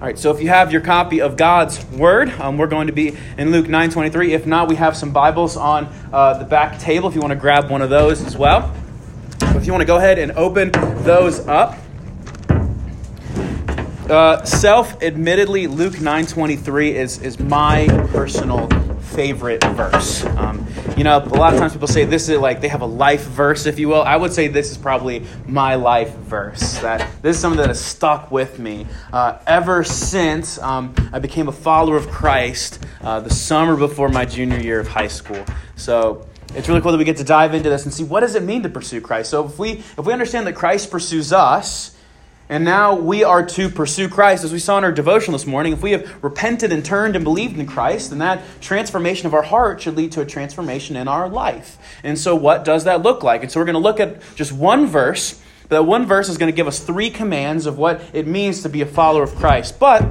[0.00, 2.92] All right, so if you have your copy of God's Word, um, we're going to
[2.92, 4.28] be in Luke 9.23.
[4.28, 7.36] If not, we have some Bibles on uh, the back table if you want to
[7.36, 8.72] grab one of those as well.
[9.40, 10.70] if you want to go ahead and open
[11.02, 11.76] those up.
[14.08, 18.68] Uh, self-admittedly, Luke 9.23 is, is my personal
[19.00, 20.24] favorite verse.
[20.24, 20.64] Um,
[20.98, 23.22] you know, a lot of times people say this is like they have a life
[23.22, 24.02] verse, if you will.
[24.02, 26.78] I would say this is probably my life verse.
[26.80, 31.46] That this is something that has stuck with me uh, ever since um, I became
[31.46, 35.44] a follower of Christ uh, the summer before my junior year of high school.
[35.76, 38.34] So it's really cool that we get to dive into this and see what does
[38.34, 39.30] it mean to pursue Christ.
[39.30, 41.96] So if we if we understand that Christ pursues us
[42.48, 44.42] and now we are to pursue Christ.
[44.42, 47.24] As we saw in our devotion this morning, if we have repented and turned and
[47.24, 51.08] believed in Christ, then that transformation of our heart should lead to a transformation in
[51.08, 51.76] our life.
[52.02, 53.42] And so, what does that look like?
[53.42, 55.40] And so, we're going to look at just one verse.
[55.68, 58.70] That one verse is going to give us three commands of what it means to
[58.70, 59.78] be a follower of Christ.
[59.78, 60.02] But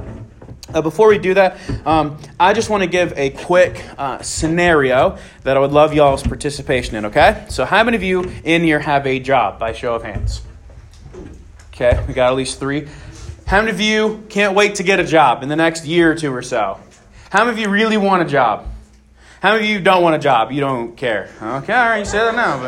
[0.72, 5.18] uh, before we do that, um, I just want to give a quick uh, scenario
[5.42, 7.46] that I would love y'all's participation in, okay?
[7.48, 10.42] So, how many of you in here have a job by show of hands?
[11.80, 12.88] Okay, we got at least three.
[13.46, 16.16] How many of you can't wait to get a job in the next year or
[16.16, 16.76] two or so?
[17.30, 18.66] How many of you really want a job?
[19.40, 20.50] How many of you don't want a job?
[20.50, 21.30] You don't care.
[21.40, 22.58] Okay, all right, you say that now,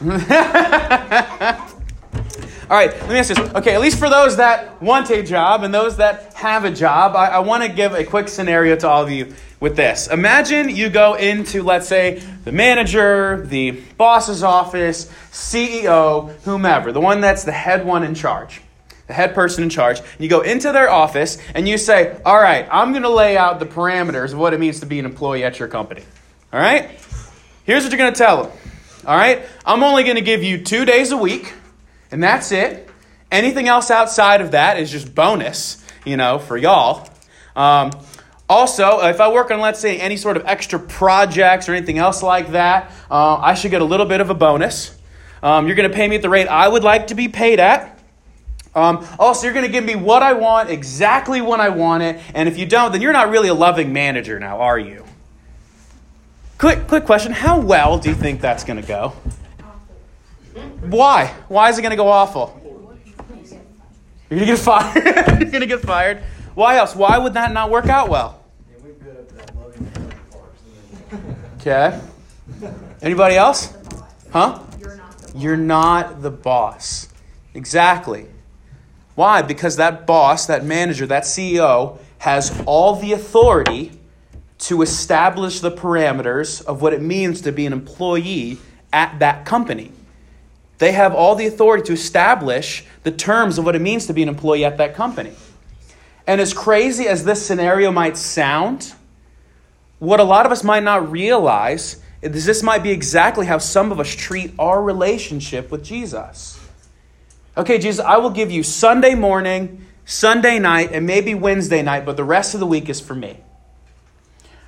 [0.00, 1.72] but.
[2.68, 3.38] all right, let me ask this.
[3.38, 7.14] Okay, at least for those that want a job and those that have a job,
[7.14, 10.08] I, I want to give a quick scenario to all of you with this.
[10.08, 17.20] Imagine you go into, let's say, the manager, the boss's office, CEO, whomever, the one
[17.20, 18.60] that's the head one in charge,
[19.06, 20.00] the head person in charge.
[20.18, 23.60] You go into their office and you say, All right, I'm going to lay out
[23.60, 26.02] the parameters of what it means to be an employee at your company.
[26.52, 26.90] All right?
[27.64, 28.52] Here's what you're going to tell them.
[29.06, 29.42] All right?
[29.64, 31.54] I'm only going to give you two days a week,
[32.16, 32.88] and that's it.
[33.30, 37.10] Anything else outside of that is just bonus, you know, for y'all.
[37.54, 37.90] Um,
[38.48, 42.22] also, if I work on, let's say, any sort of extra projects or anything else
[42.22, 44.96] like that, uh, I should get a little bit of a bonus.
[45.42, 47.60] Um, you're going to pay me at the rate I would like to be paid
[47.60, 48.00] at.
[48.74, 52.18] Um, also, you're going to give me what I want exactly when I want it.
[52.34, 55.04] And if you don't, then you're not really a loving manager now, are you?
[56.56, 57.32] Quick, quick question.
[57.32, 59.12] How well do you think that's going to go?
[60.90, 61.34] Why?
[61.48, 62.60] Why is it going to go awful?
[64.28, 65.04] You're going to get fired.
[65.40, 66.22] you're going to get fired.
[66.54, 66.96] Why else?
[66.96, 68.42] Why would that not work out well?
[71.60, 72.00] Okay.
[73.02, 73.74] Anybody else?
[74.32, 74.60] Huh?
[75.34, 77.08] You're not the boss.
[77.54, 78.26] Exactly.
[79.14, 79.42] Why?
[79.42, 83.92] Because that boss, that manager, that CEO has all the authority
[84.58, 88.58] to establish the parameters of what it means to be an employee
[88.92, 89.92] at that company.
[90.78, 94.22] They have all the authority to establish the terms of what it means to be
[94.22, 95.32] an employee at that company.
[96.26, 98.94] And as crazy as this scenario might sound,
[99.98, 103.92] what a lot of us might not realize is this might be exactly how some
[103.92, 106.60] of us treat our relationship with Jesus.
[107.56, 112.16] Okay, Jesus, I will give you Sunday morning, Sunday night, and maybe Wednesday night, but
[112.16, 113.38] the rest of the week is for me.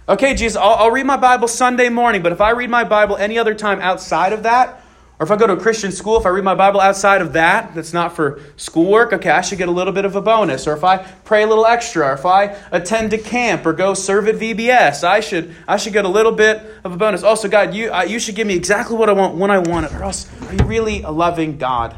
[0.08, 3.16] Okay, Jesus, I'll, I'll read my Bible Sunday morning, but if I read my Bible
[3.16, 4.80] any other time outside of that,
[5.20, 7.32] or if I go to a Christian school, if I read my Bible outside of
[7.32, 10.68] that, that's not for schoolwork, okay, I should get a little bit of a bonus.
[10.68, 13.94] Or if I pray a little extra, or if I attend a camp or go
[13.94, 17.24] serve at VBS, I should I should get a little bit of a bonus.
[17.24, 19.86] Also, God, you uh, you should give me exactly what I want when I want
[19.86, 19.92] it.
[19.92, 21.96] Or else, are you really a loving God?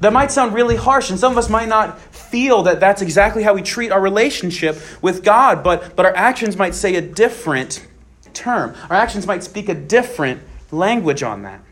[0.00, 3.42] That might sound really harsh, and some of us might not feel that that's exactly
[3.42, 7.86] how we treat our relationship with God, but, but our actions might say a different
[8.34, 8.74] term.
[8.90, 11.62] Our actions might speak a different language on that.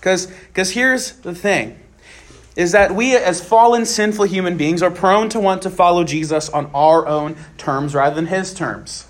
[0.00, 1.78] Because here's the thing
[2.56, 6.48] is that we, as fallen, sinful human beings, are prone to want to follow Jesus
[6.48, 9.06] on our own terms rather than his terms.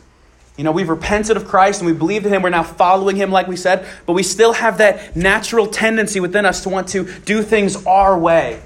[0.56, 2.42] You know, we've repented of Christ and we believe in him.
[2.42, 6.44] We're now following him, like we said, but we still have that natural tendency within
[6.44, 8.60] us to want to do things our way.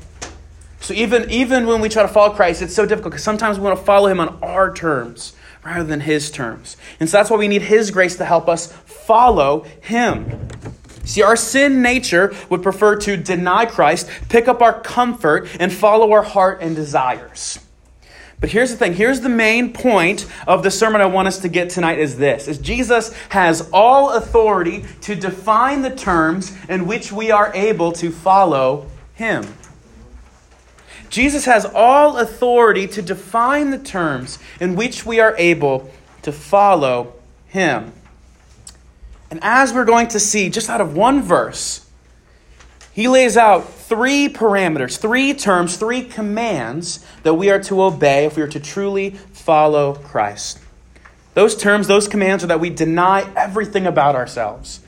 [0.80, 3.64] So even, even when we try to follow Christ, it's so difficult because sometimes we
[3.64, 5.34] want to follow him on our terms
[5.64, 6.76] rather than his terms.
[6.98, 10.48] And so that's why we need his grace to help us follow him.
[11.04, 16.12] See, our sin nature would prefer to deny Christ, pick up our comfort, and follow
[16.12, 17.58] our heart and desires.
[18.40, 18.94] But here's the thing.
[18.94, 22.48] Here's the main point of the sermon I want us to get tonight is this.
[22.48, 28.10] Is Jesus has all authority to define the terms in which we are able to
[28.10, 29.46] follow him.
[31.08, 35.90] Jesus has all authority to define the terms in which we are able
[36.22, 37.14] to follow
[37.46, 37.92] him.
[39.34, 41.84] And as we're going to see, just out of one verse,
[42.92, 48.36] he lays out three parameters, three terms, three commands that we are to obey if
[48.36, 50.60] we are to truly follow Christ.
[51.34, 54.78] Those terms, those commands are that we deny everything about ourselves,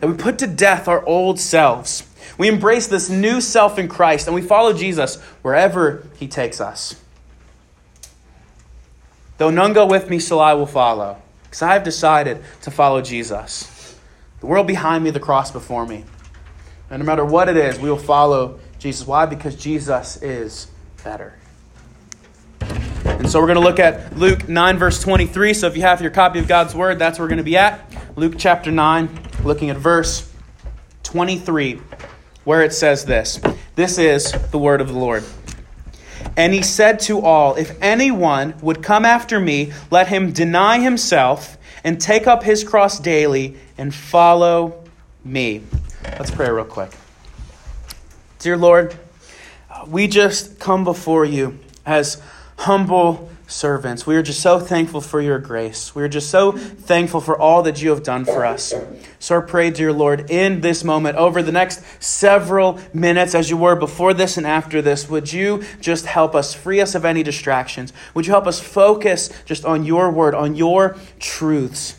[0.00, 2.04] that we put to death our old selves.
[2.36, 7.00] We embrace this new self in Christ and we follow Jesus wherever he takes us.
[9.38, 13.00] Though none go with me, so I will follow, because I have decided to follow
[13.00, 13.70] Jesus.
[14.44, 16.04] The world behind me, the cross before me.
[16.90, 19.06] And no matter what it is, we will follow Jesus.
[19.06, 19.24] Why?
[19.24, 20.66] Because Jesus is
[21.02, 21.38] better.
[22.60, 25.54] And so we're going to look at Luke 9, verse 23.
[25.54, 27.56] So if you have your copy of God's Word, that's where we're going to be
[27.56, 27.90] at.
[28.16, 29.08] Luke chapter 9,
[29.44, 30.30] looking at verse
[31.04, 31.80] 23,
[32.44, 33.40] where it says this
[33.76, 35.24] This is the Word of the Lord.
[36.36, 41.56] And he said to all, If anyone would come after me, let him deny himself
[41.82, 44.82] and take up his cross daily and follow
[45.24, 45.62] me.
[46.02, 46.90] Let's pray real quick.
[48.38, 48.96] Dear Lord,
[49.86, 52.20] we just come before you as
[52.58, 54.06] humble servants.
[54.06, 55.94] We are just so thankful for your grace.
[55.94, 58.72] We are just so thankful for all that you have done for us.
[59.18, 63.56] So I pray, dear Lord, in this moment, over the next several minutes, as you
[63.56, 67.22] were before this and after this, would you just help us, free us of any
[67.22, 67.92] distractions?
[68.14, 71.96] Would you help us focus just on your word, on your truths?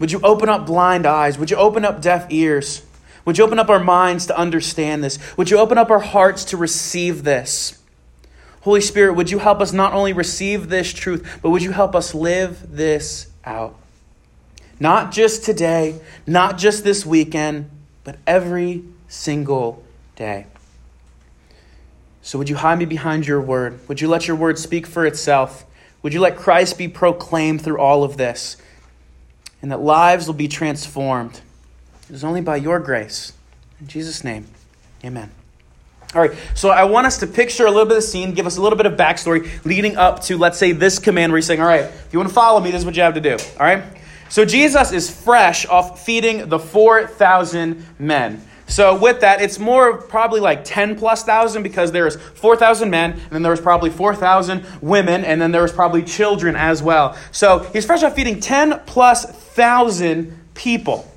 [0.00, 1.38] Would you open up blind eyes?
[1.38, 2.84] Would you open up deaf ears?
[3.24, 5.18] Would you open up our minds to understand this?
[5.36, 7.78] Would you open up our hearts to receive this?
[8.62, 11.94] Holy Spirit, would you help us not only receive this truth, but would you help
[11.94, 13.76] us live this out?
[14.78, 17.70] Not just today, not just this weekend,
[18.02, 19.82] but every single
[20.16, 20.46] day.
[22.22, 23.86] So, would you hide me behind your word?
[23.88, 25.64] Would you let your word speak for itself?
[26.02, 28.56] Would you let Christ be proclaimed through all of this?
[29.62, 31.40] And that lives will be transformed.
[32.08, 33.32] It is only by your grace.
[33.80, 34.46] In Jesus' name,
[35.04, 35.30] amen.
[36.14, 38.46] All right, so I want us to picture a little bit of the scene, give
[38.46, 41.46] us a little bit of backstory leading up to, let's say, this command where he's
[41.46, 43.20] saying, All right, if you want to follow me, this is what you have to
[43.20, 43.34] do.
[43.34, 43.84] All right?
[44.28, 48.42] So Jesus is fresh off feeding the 4,000 men.
[48.70, 53.12] So with that, it's more probably like 10 plus thousand because there was 4,000 men,
[53.12, 57.16] and then there was probably 4,000 women, and then there was probably children as well.
[57.32, 61.12] So he's fresh off feeding 10 plus thousand people.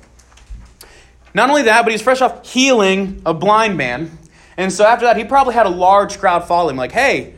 [1.32, 4.18] Not only that, but he's fresh off healing a blind man.
[4.56, 7.34] And so after that, he probably had a large crowd follow him, like, hey,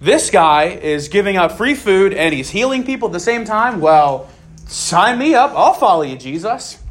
[0.00, 3.80] this guy is giving out free food and he's healing people at the same time.
[3.80, 4.28] Well,
[4.66, 5.52] sign me up.
[5.54, 6.81] I'll follow you, Jesus.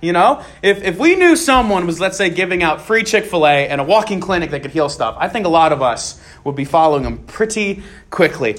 [0.00, 3.46] You know, if, if we knew someone was, let's say, giving out free Chick fil
[3.46, 6.20] A and a walking clinic that could heal stuff, I think a lot of us
[6.42, 8.56] would be following them pretty quickly.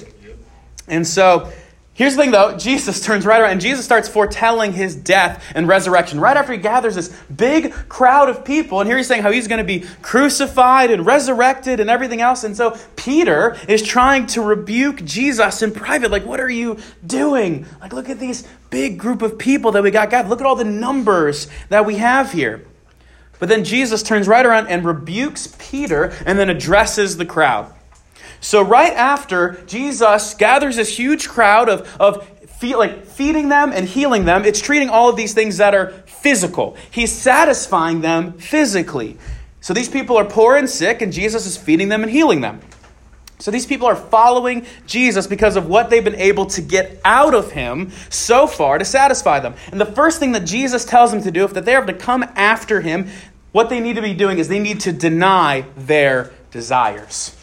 [0.86, 1.52] And so
[1.94, 5.68] Here's the thing though, Jesus turns right around and Jesus starts foretelling his death and
[5.68, 8.80] resurrection right after he gathers this big crowd of people.
[8.80, 12.44] And here he's saying how he's going to be crucified and resurrected and everything else.
[12.44, 16.10] And so Peter is trying to rebuke Jesus in private.
[16.10, 17.66] Like, what are you doing?
[17.82, 20.30] Like, look at these big group of people that we got gathered.
[20.30, 22.64] Look at all the numbers that we have here.
[23.38, 27.70] But then Jesus turns right around and rebukes Peter and then addresses the crowd.
[28.42, 32.28] So, right after Jesus gathers this huge crowd of, of
[32.58, 35.92] feed, like feeding them and healing them, it's treating all of these things that are
[36.06, 36.76] physical.
[36.90, 39.16] He's satisfying them physically.
[39.60, 42.60] So, these people are poor and sick, and Jesus is feeding them and healing them.
[43.38, 47.34] So, these people are following Jesus because of what they've been able to get out
[47.34, 49.54] of him so far to satisfy them.
[49.70, 52.24] And the first thing that Jesus tells them to do, if they are to come
[52.34, 53.06] after him,
[53.52, 57.36] what they need to be doing is they need to deny their desires.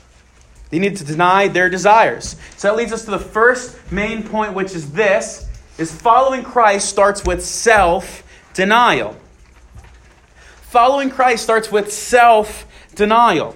[0.69, 2.35] They need to deny their desires.
[2.57, 5.47] So that leads us to the first main point, which is this
[5.77, 9.15] is following Christ starts with self-denial.
[10.61, 13.55] Following Christ starts with self-denial.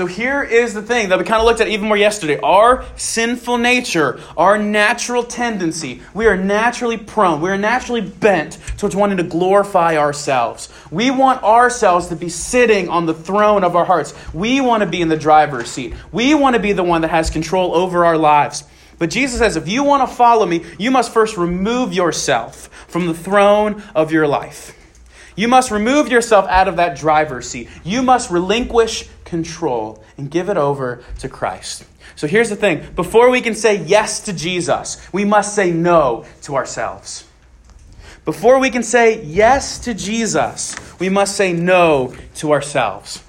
[0.00, 2.40] So here is the thing that we kind of looked at even more yesterday.
[2.40, 8.96] Our sinful nature, our natural tendency, we are naturally prone, we are naturally bent towards
[8.96, 10.70] wanting to glorify ourselves.
[10.90, 14.14] We want ourselves to be sitting on the throne of our hearts.
[14.32, 15.92] We want to be in the driver's seat.
[16.12, 18.64] We want to be the one that has control over our lives.
[18.98, 23.06] But Jesus says, if you want to follow me, you must first remove yourself from
[23.06, 24.74] the throne of your life.
[25.36, 27.68] You must remove yourself out of that driver's seat.
[27.84, 31.84] You must relinquish control and give it over to Christ.
[32.16, 36.26] So here's the thing before we can say yes to Jesus, we must say no
[36.42, 37.24] to ourselves.
[38.24, 43.22] Before we can say yes to Jesus, we must say no to ourselves.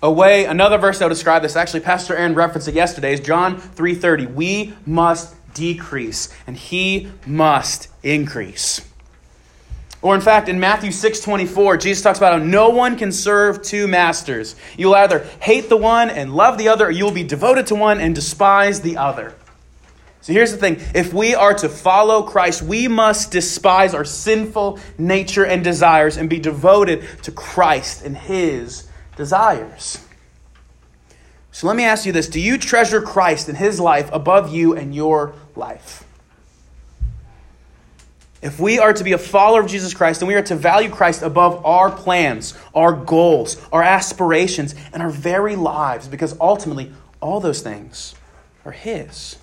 [0.00, 3.20] A way, another verse that will describe this, actually, Pastor Aaron referenced it yesterday, is
[3.20, 4.32] John 3.30.
[4.32, 8.87] We must decrease, and he must increase.
[10.00, 13.88] Or in fact, in Matthew 6:24, Jesus talks about how no one can serve two
[13.88, 14.54] masters.
[14.76, 18.00] You'll either hate the one and love the other, or you'll be devoted to one
[18.00, 19.34] and despise the other.
[20.20, 24.78] So here's the thing if we are to follow Christ, we must despise our sinful
[24.98, 29.98] nature and desires and be devoted to Christ and his desires.
[31.50, 34.76] So let me ask you this Do you treasure Christ and his life above you
[34.76, 36.04] and your life?
[38.40, 40.90] If we are to be a follower of Jesus Christ, then we are to value
[40.90, 47.40] Christ above our plans, our goals, our aspirations, and our very lives, because ultimately, all
[47.40, 48.14] those things
[48.64, 49.36] are His.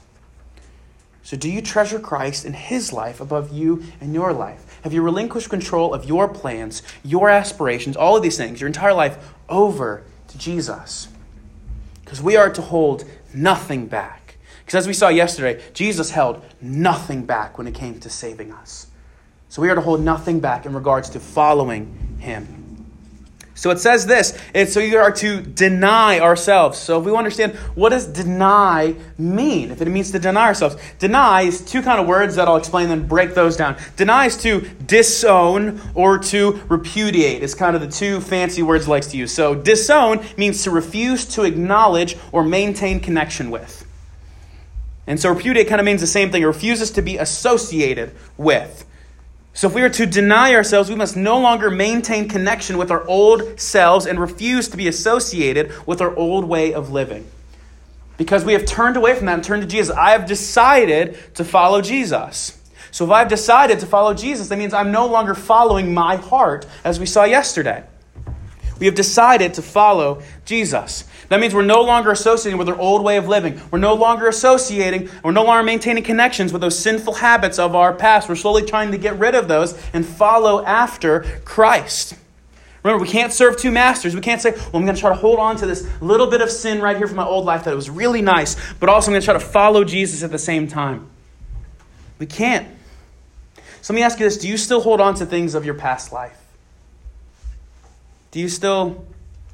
[1.23, 4.79] So, do you treasure Christ and His life above you and your life?
[4.83, 8.93] Have you relinquished control of your plans, your aspirations, all of these things, your entire
[8.93, 9.17] life,
[9.49, 11.09] over to Jesus?
[12.03, 14.24] Because we are to hold nothing back.
[14.65, 18.87] Because as we saw yesterday, Jesus held nothing back when it came to saving us.
[19.49, 22.65] So we are to hold nothing back in regards to following him.
[23.57, 26.77] So it says this and so you are to deny ourselves.
[26.77, 31.43] So if we understand what does deny mean, if it means to deny ourselves, deny
[31.43, 33.77] is two kind of words that I'll explain and break those down.
[33.95, 37.43] Deny is to disown or to repudiate.
[37.43, 39.31] It's kind of the two fancy words likes to use.
[39.31, 43.84] So disown means to refuse to acknowledge or maintain connection with.
[45.07, 46.41] And so repudiate kind of means the same thing.
[46.41, 48.85] It refuses to be associated with.
[49.53, 53.07] So if we are to deny ourselves, we must no longer maintain connection with our
[53.07, 57.25] old selves and refuse to be associated with our old way of living.
[58.17, 59.95] Because we have turned away from that and turned to Jesus.
[59.95, 62.61] I have decided to follow Jesus.
[62.91, 66.65] So if I've decided to follow Jesus, that means I'm no longer following my heart,
[66.83, 67.83] as we saw yesterday.
[68.79, 71.05] We have decided to follow Jesus.
[71.29, 73.59] That means we're no longer associating with our old way of living.
[73.71, 77.93] We're no longer associating, we're no longer maintaining connections with those sinful habits of our
[77.93, 78.29] past.
[78.29, 82.15] We're slowly trying to get rid of those and follow after Christ.
[82.83, 84.13] Remember, we can't serve two masters.
[84.13, 86.41] We can't say, well, I'm going to try to hold on to this little bit
[86.41, 89.13] of sin right here from my old life that was really nice, but also I'm
[89.13, 91.09] going to try to follow Jesus at the same time.
[92.19, 92.67] We can't.
[93.81, 95.73] So let me ask you this Do you still hold on to things of your
[95.73, 96.44] past life?
[98.35, 99.05] Do you still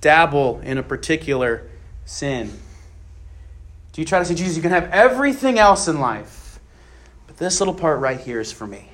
[0.01, 1.69] dabble in a particular
[2.05, 2.51] sin?
[3.93, 6.59] Do you try to say, Jesus, you can have everything else in life,
[7.27, 8.89] but this little part right here is for me?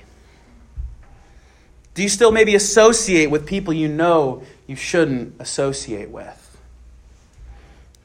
[1.94, 6.58] Do you still maybe associate with people you know you shouldn't associate with?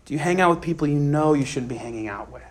[0.05, 2.43] Do you hang out with people you know you shouldn't be hanging out with?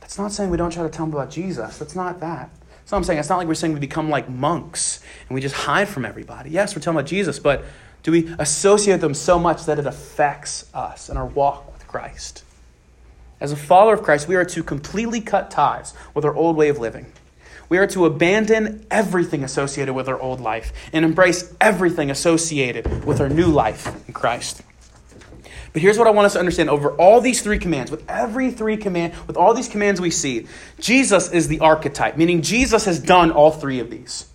[0.00, 1.78] That's not saying we don't try to tell them about Jesus.
[1.78, 2.50] That's not that.
[2.86, 3.18] That's not I'm saying.
[3.20, 6.50] It's not like we're saying we become like monks and we just hide from everybody.
[6.50, 7.64] Yes, we're talking about Jesus, but
[8.06, 12.44] do we associate them so much that it affects us and our walk with Christ?
[13.40, 16.68] As a follower of Christ, we are to completely cut ties with our old way
[16.68, 17.06] of living.
[17.68, 23.20] We are to abandon everything associated with our old life and embrace everything associated with
[23.20, 24.62] our new life in Christ.
[25.72, 28.52] But here's what I want us to understand over all these three commands, with every
[28.52, 30.46] three command, with all these commands we see,
[30.78, 34.26] Jesus is the archetype, meaning Jesus has done all three of these.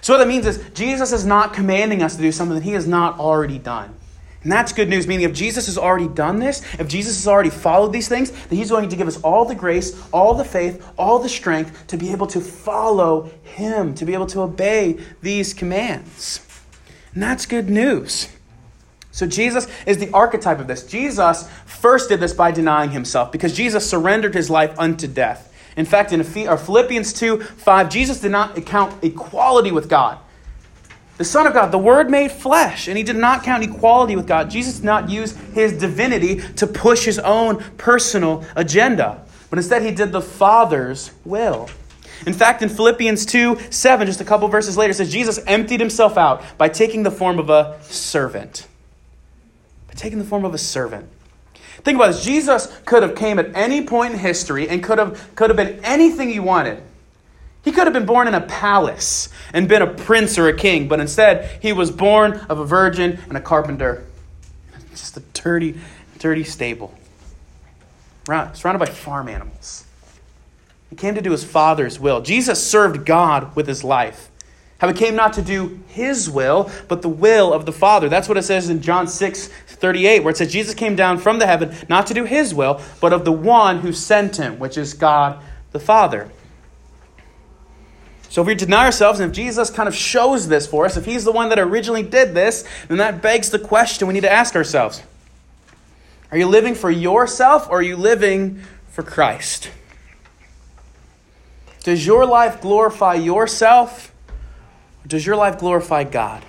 [0.00, 2.72] So, what that means is Jesus is not commanding us to do something that he
[2.72, 3.94] has not already done.
[4.44, 7.48] And that's good news, meaning if Jesus has already done this, if Jesus has already
[7.48, 10.86] followed these things, then he's going to give us all the grace, all the faith,
[10.98, 15.54] all the strength to be able to follow him, to be able to obey these
[15.54, 16.40] commands.
[17.14, 18.28] And that's good news.
[19.12, 20.84] So Jesus is the archetype of this.
[20.84, 25.53] Jesus first did this by denying himself because Jesus surrendered his life unto death.
[25.76, 30.18] In fact, in Philippians 2 5, Jesus did not count equality with God.
[31.16, 34.26] The Son of God, the Word made flesh, and he did not count equality with
[34.26, 34.50] God.
[34.50, 39.92] Jesus did not use his divinity to push his own personal agenda, but instead he
[39.92, 41.68] did the Father's will.
[42.26, 46.16] In fact, in Philippians 2 7, just a couple verses later, says Jesus emptied himself
[46.16, 48.66] out by taking the form of a servant.
[49.86, 51.08] By taking the form of a servant.
[51.84, 52.24] Think about this.
[52.24, 55.84] Jesus could have came at any point in history and could have, could have been
[55.84, 56.82] anything he wanted.
[57.62, 60.88] He could have been born in a palace and been a prince or a king,
[60.88, 64.04] but instead he was born of a virgin and a carpenter.
[64.90, 65.78] Just a dirty,
[66.18, 66.94] dirty stable.
[68.26, 69.84] Surrounded by farm animals.
[70.88, 72.22] He came to do his father's will.
[72.22, 74.30] Jesus served God with his life.
[74.84, 78.10] How he came not to do his will, but the will of the Father.
[78.10, 81.38] That's what it says in John 6 38, where it says, Jesus came down from
[81.38, 84.76] the heaven not to do his will, but of the one who sent him, which
[84.76, 86.30] is God the Father.
[88.28, 91.06] So if we deny ourselves, and if Jesus kind of shows this for us, if
[91.06, 94.30] he's the one that originally did this, then that begs the question we need to
[94.30, 95.02] ask ourselves
[96.30, 98.60] Are you living for yourself or are you living
[98.90, 99.70] for Christ?
[101.84, 104.10] Does your life glorify yourself?
[105.06, 106.44] Does your life glorify God?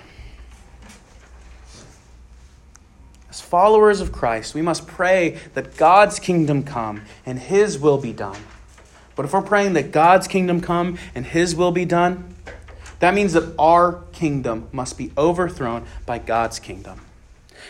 [3.28, 8.12] As followers of Christ, we must pray that God's kingdom come and his will be
[8.12, 8.40] done.
[9.14, 12.34] But if we're praying that God's kingdom come and his will be done,
[13.00, 17.02] that means that our kingdom must be overthrown by God's kingdom.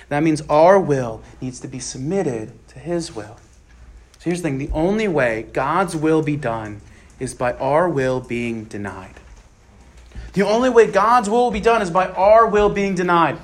[0.08, 3.36] That means our will needs to be submitted to his will.
[4.18, 6.80] So here's the thing the only way God's will be done
[7.18, 9.14] is by our will being denied.
[10.36, 13.38] The only way God's will will be done is by our will being denied.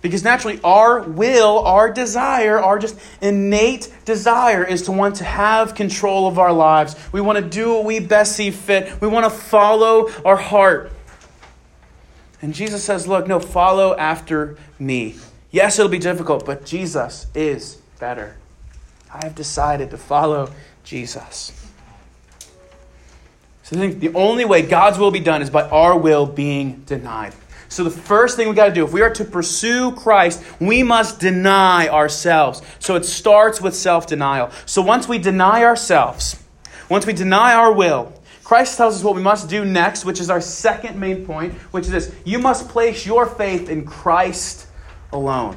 [0.00, 5.74] Because naturally, our will, our desire, our just innate desire is to want to have
[5.74, 6.94] control of our lives.
[7.10, 9.00] We want to do what we best see fit.
[9.00, 10.92] We want to follow our heart.
[12.40, 15.16] And Jesus says, Look, no, follow after me.
[15.50, 18.36] Yes, it'll be difficult, but Jesus is better.
[19.12, 20.52] I have decided to follow
[20.84, 21.50] Jesus.
[23.64, 26.82] So I think the only way God's will be done is by our will being
[26.84, 27.34] denied.
[27.70, 30.82] So the first thing we got to do, if we are to pursue Christ, we
[30.82, 32.60] must deny ourselves.
[32.78, 34.50] So it starts with self denial.
[34.66, 36.40] So once we deny ourselves,
[36.90, 38.12] once we deny our will,
[38.44, 41.86] Christ tells us what we must do next, which is our second main point, which
[41.86, 44.66] is this you must place your faith in Christ
[45.10, 45.56] alone.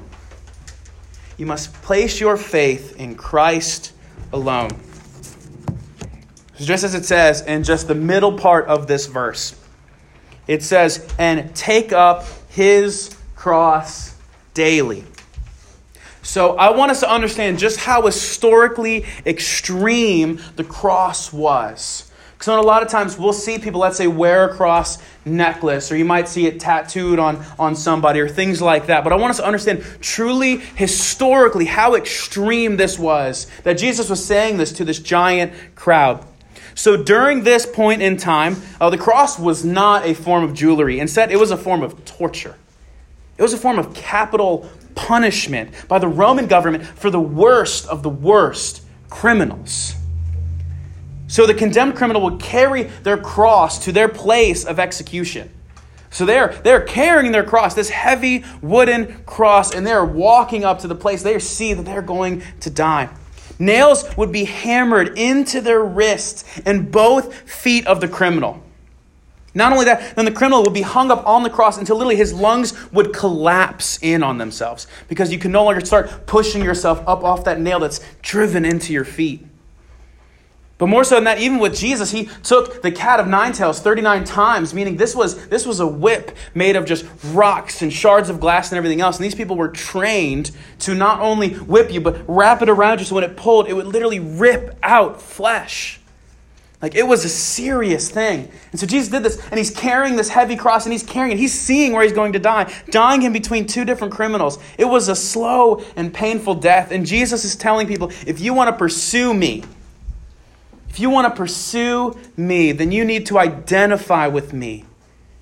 [1.38, 3.92] You must place your faith in Christ
[4.32, 4.72] alone.
[6.58, 9.56] Just as it says in just the middle part of this verse,
[10.48, 14.16] it says, and take up his cross
[14.54, 15.04] daily.
[16.24, 22.12] So I want us to understand just how historically extreme the cross was.
[22.38, 25.98] Because a lot of times we'll see people, let's say, wear a cross necklace, or
[25.98, 29.04] you might see it tattooed on, on somebody, or things like that.
[29.04, 34.24] But I want us to understand truly, historically, how extreme this was that Jesus was
[34.24, 36.24] saying this to this giant crowd.
[36.78, 41.00] So during this point in time, uh, the cross was not a form of jewelry.
[41.00, 42.56] Instead, it was a form of torture.
[43.36, 48.04] It was a form of capital punishment by the Roman government for the worst of
[48.04, 49.96] the worst criminals.
[51.28, 55.50] So the condemned criminal would carry their cross to their place of execution.
[56.12, 60.88] So they're, they're carrying their cross, this heavy wooden cross, and they're walking up to
[60.88, 63.10] the place they see that they're going to die.
[63.60, 68.62] Nails would be hammered into their wrists and both feet of the criminal.
[69.54, 72.16] Not only that, then the criminal would be hung up on the cross until literally
[72.16, 77.00] his lungs would collapse in on themselves because you can no longer start pushing yourself
[77.08, 79.44] up off that nail that's driven into your feet.
[80.78, 83.80] But more so than that, even with Jesus, he took the cat of nine tails
[83.80, 88.30] 39 times, meaning this was, this was a whip made of just rocks and shards
[88.30, 89.18] of glass and everything else.
[89.18, 93.06] And these people were trained to not only whip you, but wrap it around you
[93.06, 96.00] so when it pulled, it would literally rip out flesh.
[96.80, 98.52] Like it was a serious thing.
[98.72, 101.40] And so Jesus did this, and he's carrying this heavy cross, and he's carrying it.
[101.40, 104.60] He's seeing where he's going to die, dying in between two different criminals.
[104.78, 106.92] It was a slow and painful death.
[106.92, 109.64] And Jesus is telling people if you want to pursue me,
[110.90, 114.86] if you want to pursue me, then you need to identify with me.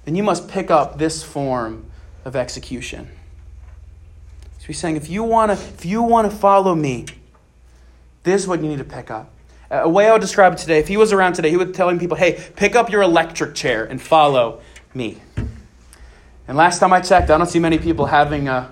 [0.04, 1.86] Then you must pick up this form
[2.24, 3.10] of execution.
[4.60, 7.06] So he's saying, if you want to, if you want to follow me,
[8.24, 9.32] this is what you need to pick up.
[9.70, 11.74] A way I would describe it today, if he was around today, he would be
[11.74, 14.62] telling people, hey, pick up your electric chair and follow
[14.94, 15.22] me.
[16.48, 18.72] And last time I checked, I don't see many people having a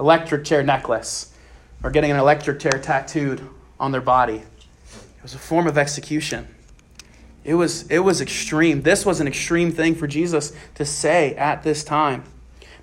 [0.00, 1.32] electric chair necklace
[1.82, 4.42] or getting an electric chair tattooed on their body.
[5.22, 6.48] It was a form of execution.
[7.44, 8.82] It was, it was extreme.
[8.82, 12.24] This was an extreme thing for Jesus to say at this time.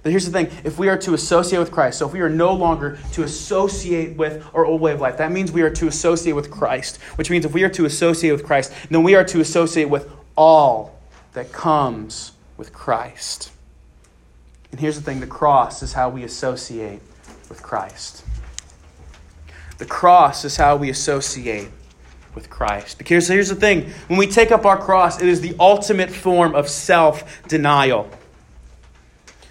[0.03, 2.29] But here's the thing if we are to associate with Christ, so if we are
[2.29, 5.87] no longer to associate with our old way of life, that means we are to
[5.87, 9.25] associate with Christ, which means if we are to associate with Christ, then we are
[9.25, 10.97] to associate with all
[11.33, 13.51] that comes with Christ.
[14.71, 17.01] And here's the thing the cross is how we associate
[17.49, 18.23] with Christ.
[19.77, 21.69] The cross is how we associate
[22.35, 22.97] with Christ.
[22.97, 26.55] Because here's the thing when we take up our cross, it is the ultimate form
[26.55, 28.09] of self denial.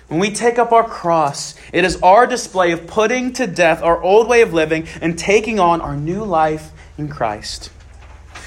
[0.08, 4.02] When we take up our cross, it is our display of putting to death our
[4.02, 7.70] old way of living and taking on our new life in Christ.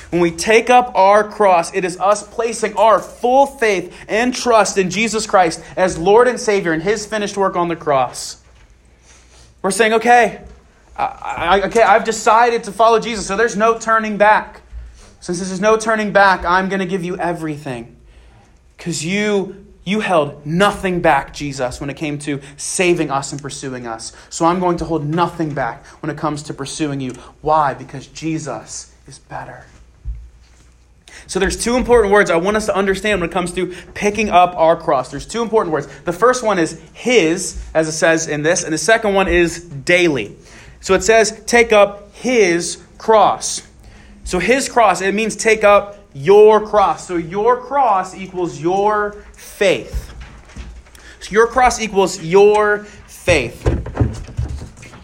[0.10, 4.78] When we take up our cross, it is us placing our full faith and trust
[4.78, 8.44] in Jesus Christ as Lord and Savior and His finished work on the cross.
[9.62, 10.42] We're saying, okay,
[11.02, 14.62] I, I, okay, I've decided to follow Jesus, so there's no turning back.
[15.20, 17.96] Since this is no turning back, I'm going to give you everything.
[18.78, 23.88] Because you, you held nothing back, Jesus, when it came to saving us and pursuing
[23.88, 24.14] us.
[24.30, 27.12] So I'm going to hold nothing back when it comes to pursuing you.
[27.42, 27.74] Why?
[27.74, 29.66] Because Jesus is better.
[31.28, 34.30] So there's two important words I want us to understand when it comes to picking
[34.30, 35.12] up our cross.
[35.12, 35.88] There's two important words.
[36.02, 39.64] The first one is his, as it says in this, and the second one is
[39.64, 40.36] daily.
[40.82, 43.68] So it says take up his cross.
[44.24, 47.08] So his cross, it means take up your cross.
[47.08, 50.14] So your cross equals your faith.
[51.22, 53.68] So your cross equals your faith.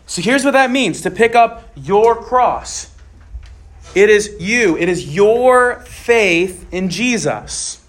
[0.05, 2.93] So here's what that means to pick up your cross.
[3.93, 7.83] It is you, it is your faith in Jesus.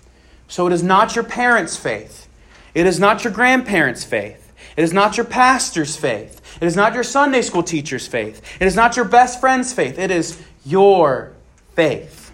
[0.46, 2.28] So it is not your parents' faith.
[2.74, 4.52] It is not your grandparents' faith.
[4.76, 6.37] It is not your pastor's faith.
[6.60, 8.42] It is not your Sunday school teacher's faith.
[8.60, 9.98] It is not your best friend's faith.
[9.98, 11.32] It is your
[11.74, 12.32] faith.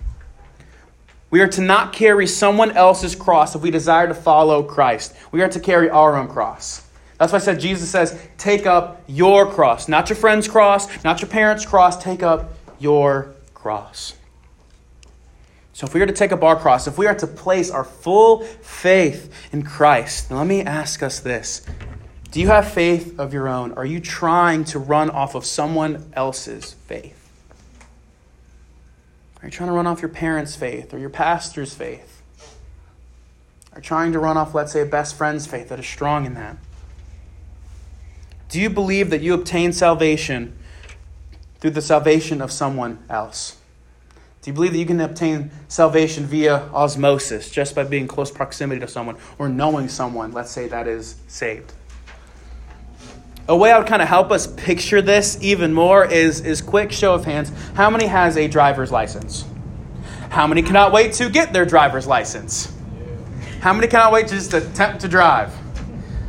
[1.31, 5.15] We are to not carry someone else's cross if we desire to follow Christ.
[5.33, 6.87] We are to carry our own cross.
[7.19, 9.89] That's why I said Jesus says, take up your cross.
[9.89, 12.03] Not your friend's cross, not your parents' cross.
[12.03, 14.15] Take up your cross.
[15.73, 17.83] So, if we are to take up our cross, if we are to place our
[17.83, 21.67] full faith in Christ, let me ask us this
[22.35, 23.75] Do you have faith of your own?
[23.75, 27.31] Are you trying to run off of someone else's faith?
[29.41, 32.23] Are you trying to run off your parents' faith or your pastor's faith?
[33.73, 36.27] Are you trying to run off, let's say, a best friend's faith that is strong
[36.27, 36.57] in that?
[38.49, 40.59] Do you believe that you obtain salvation
[41.61, 43.59] through the salvation of someone else?
[44.43, 48.81] Do you believe that you can obtain salvation via osmosis, just by being close proximity
[48.81, 51.73] to someone or knowing someone, let's say, that is saved?
[53.47, 56.91] A way I would kind of help us picture this even more is, is quick
[56.91, 57.53] show of hands.
[57.75, 59.45] How many has a driver's license?
[60.31, 62.73] How many cannot wait to get their driver's license?
[63.61, 65.55] How many cannot wait to just attempt to drive?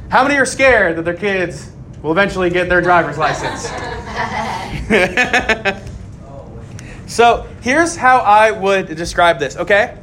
[0.10, 3.64] How many are scared that their kids will eventually get their driver's license?
[7.12, 9.98] so here's how I would describe this, okay?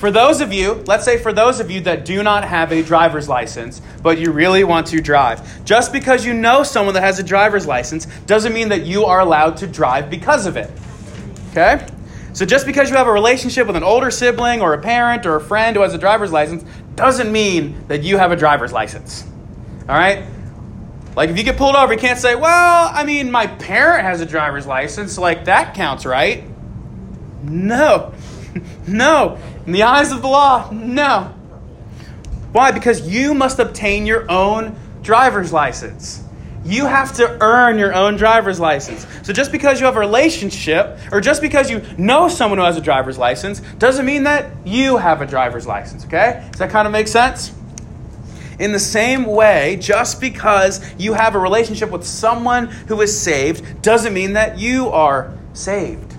[0.00, 2.82] For those of you, let's say for those of you that do not have a
[2.82, 7.18] driver's license, but you really want to drive, just because you know someone that has
[7.18, 10.70] a driver's license doesn't mean that you are allowed to drive because of it.
[11.50, 11.86] Okay?
[12.32, 15.36] So just because you have a relationship with an older sibling or a parent or
[15.36, 19.22] a friend who has a driver's license doesn't mean that you have a driver's license.
[19.82, 20.24] All right?
[21.14, 24.22] Like if you get pulled over, you can't say, "Well, I mean, my parent has
[24.22, 26.44] a driver's license, like that counts, right?"
[27.42, 28.14] No.
[28.86, 29.38] No.
[29.66, 31.34] In the eyes of the law, no.
[32.52, 32.72] Why?
[32.72, 36.24] Because you must obtain your own driver's license.
[36.64, 39.06] You have to earn your own driver's license.
[39.22, 42.76] So just because you have a relationship or just because you know someone who has
[42.76, 46.46] a driver's license doesn't mean that you have a driver's license, okay?
[46.50, 47.52] Does that kind of make sense?
[48.58, 53.80] In the same way, just because you have a relationship with someone who is saved
[53.80, 56.09] doesn't mean that you are saved.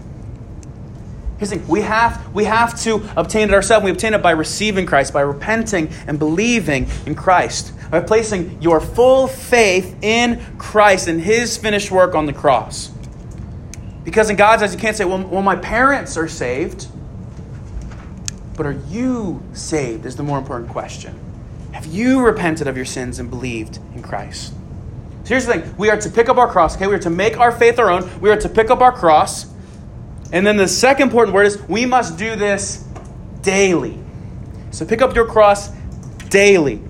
[1.67, 3.83] We have, we have to obtain it ourselves.
[3.83, 8.79] We obtain it by receiving Christ, by repenting and believing in Christ, by placing your
[8.79, 12.91] full faith in Christ and His finished work on the cross.
[14.03, 16.87] Because in God's eyes, you can't say, well, well my parents are saved.
[18.55, 20.05] But are you saved?
[20.05, 21.17] Is the more important question.
[21.71, 24.53] Have you repented of your sins and believed in Christ?
[25.23, 26.85] So here's the thing we are to pick up our cross, okay?
[26.85, 28.07] We are to make our faith our own.
[28.21, 29.50] We are to pick up our cross.
[30.31, 32.85] And then the second important word is we must do this
[33.41, 33.97] daily.
[34.71, 35.69] So pick up your cross
[36.29, 36.81] daily.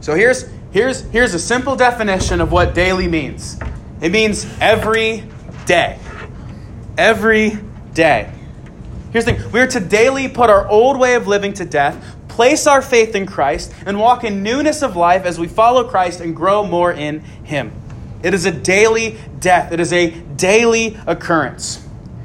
[0.00, 3.58] So here's, here's, here's a simple definition of what daily means
[4.00, 5.22] it means every
[5.64, 5.96] day.
[6.98, 7.58] Every
[7.94, 8.32] day.
[9.12, 12.16] Here's the thing we are to daily put our old way of living to death,
[12.26, 16.20] place our faith in Christ, and walk in newness of life as we follow Christ
[16.20, 17.70] and grow more in Him.
[18.24, 21.81] It is a daily death, it is a daily occurrence.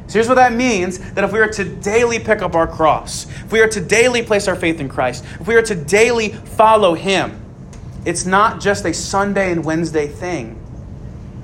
[0.07, 3.25] So here's what that means that if we are to daily pick up our cross,
[3.25, 6.29] if we are to daily place our faith in Christ, if we are to daily
[6.29, 7.43] follow Him,
[8.05, 10.61] it's not just a Sunday and Wednesday thing.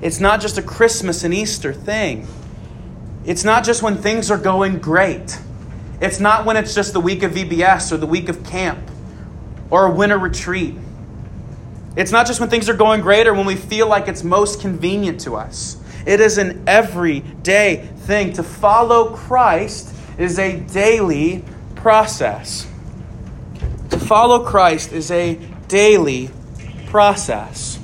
[0.00, 2.26] It's not just a Christmas and Easter thing.
[3.26, 5.38] It's not just when things are going great.
[6.00, 8.90] It's not when it's just the week of VBS or the week of camp
[9.70, 10.74] or a winter retreat.
[11.96, 14.60] It's not just when things are going great or when we feel like it's most
[14.60, 15.76] convenient to us.
[16.06, 18.32] It is an everyday thing.
[18.34, 22.66] To follow Christ is a daily process.
[23.90, 25.34] To follow Christ is a
[25.68, 26.30] daily
[26.86, 27.78] process.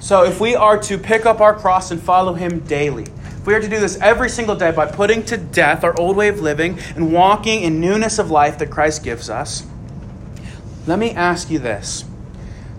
[0.00, 3.54] So if we are to pick up our cross and follow Him daily, if we
[3.54, 6.40] are to do this every single day by putting to death our old way of
[6.40, 9.66] living and walking in newness of life that Christ gives us.
[10.86, 12.04] Let me ask you this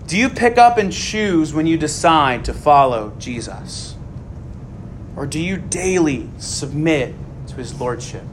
[0.08, 3.94] Do you pick up and choose when you decide to follow Jesus?
[5.16, 7.14] Or do you daily submit
[7.48, 8.24] to his lordship?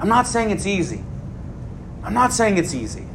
[0.00, 1.04] I'm not saying it's easy.
[2.02, 3.06] I'm not saying it's easy.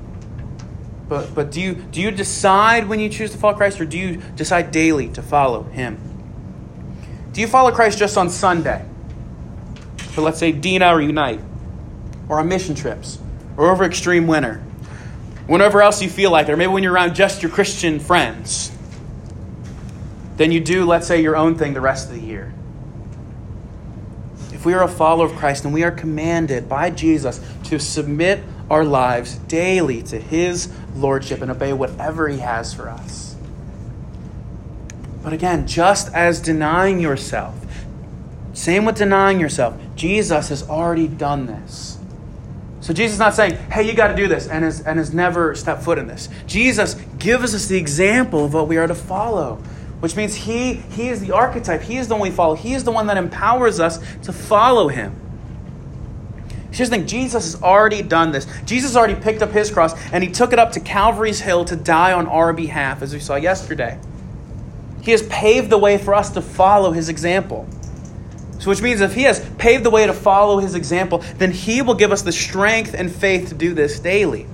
[1.10, 3.98] But, but do, you, do you decide when you choose to follow Christ, or do
[3.98, 5.98] you decide daily to follow Him?
[7.32, 8.86] Do you follow Christ just on Sunday?
[9.98, 11.42] For, let's say, Dina or Unite,
[12.30, 13.18] or on mission trips,
[13.58, 14.64] or over extreme winter,
[15.48, 18.72] whenever else you feel like it, or maybe when you're around just your Christian friends,
[20.38, 22.54] then you do, let's say, your own thing the rest of the year.
[24.52, 28.44] If we are a follower of Christ and we are commanded by Jesus to submit
[28.70, 33.36] our lives daily to His Lordship and obey whatever He has for us.
[35.22, 37.56] But again, just as denying yourself,
[38.54, 41.98] same with denying yourself, Jesus has already done this.
[42.84, 45.14] So Jesus is not saying, hey, you got to do this, and has, and has
[45.14, 46.28] never stepped foot in this.
[46.48, 49.56] Jesus gives us the example of what we are to follow,
[50.02, 51.82] which means he, he is the archetype.
[51.82, 52.56] He is the one we follow.
[52.56, 55.16] He is the one that empowers us to follow him.
[56.72, 58.48] Here's the thing Jesus has already done this.
[58.66, 61.78] Jesus already picked up his cross and he took it up to Calvary's Hill to
[61.78, 63.98] die on our behalf, as we saw yesterday.
[65.04, 67.66] He has paved the way for us to follow his example.
[68.64, 71.82] So, which means if he has paved the way to follow his example, then he
[71.82, 74.48] will give us the strength and faith to do this daily.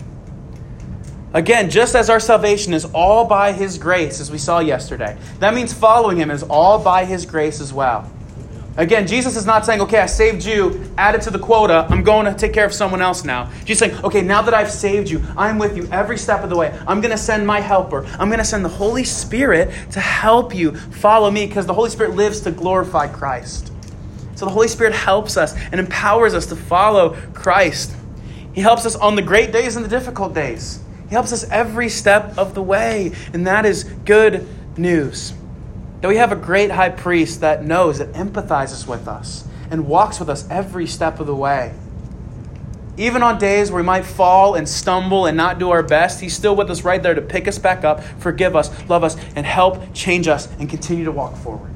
[1.32, 5.54] Again, just as our salvation is all by his grace, as we saw yesterday, that
[5.54, 8.12] means following him is all by his grace as well.
[8.78, 12.26] Again, Jesus is not saying, okay, I saved you, added to the quota, I'm going
[12.26, 13.52] to take care of someone else now.
[13.64, 16.58] Jesus saying, okay, now that I've saved you, I'm with you every step of the
[16.58, 16.76] way.
[16.88, 18.08] I'm going to send my helper.
[18.18, 21.92] I'm going to send the Holy Spirit to help you follow me because the Holy
[21.92, 23.72] Spirit lives to glorify Christ.
[24.40, 27.94] So the Holy Spirit helps us and empowers us to follow Christ.
[28.54, 30.80] He helps us on the great days and the difficult days.
[31.10, 34.48] He helps us every step of the way, and that is good
[34.78, 35.34] news.
[36.00, 40.22] That we have a great high priest that knows, that empathizes with us, and walks
[40.22, 41.74] with us every step of the way.
[42.96, 46.34] Even on days where we might fall and stumble and not do our best, He's
[46.34, 49.46] still with us right there to pick us back up, forgive us, love us, and
[49.46, 51.74] help change us and continue to walk forward.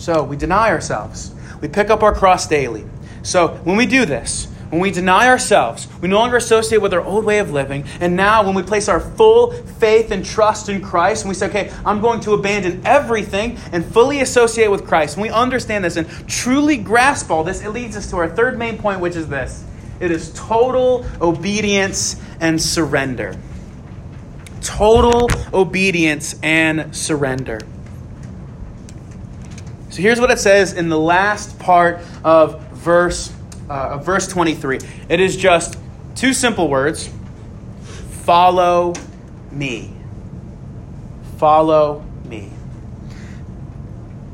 [0.00, 1.30] So we deny ourselves.
[1.60, 2.86] We pick up our cross daily.
[3.22, 7.02] So when we do this, when we deny ourselves, we no longer associate with our
[7.02, 7.84] old way of living.
[8.00, 11.48] And now, when we place our full faith and trust in Christ, and we say,
[11.48, 15.96] okay, I'm going to abandon everything and fully associate with Christ, when we understand this
[15.96, 19.28] and truly grasp all this, it leads us to our third main point, which is
[19.28, 19.64] this
[19.98, 23.36] it is total obedience and surrender.
[24.62, 27.60] Total obedience and surrender.
[29.90, 33.32] So here's what it says in the last part of verse
[33.68, 34.78] uh, verse 23.
[35.08, 35.78] It is just
[36.14, 37.10] two simple words
[38.22, 38.94] follow
[39.50, 39.92] me.
[41.38, 42.50] Follow me.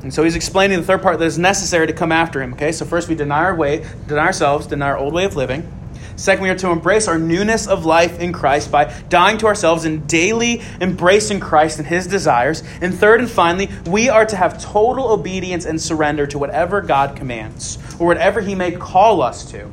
[0.01, 2.53] And so he's explaining the third part that is necessary to come after him.
[2.53, 5.71] Okay, so first we deny our way, deny ourselves, deny our old way of living.
[6.17, 9.85] Second, we are to embrace our newness of life in Christ by dying to ourselves
[9.85, 12.63] and daily embracing Christ and his desires.
[12.81, 17.15] And third and finally, we are to have total obedience and surrender to whatever God
[17.15, 19.69] commands or whatever he may call us to.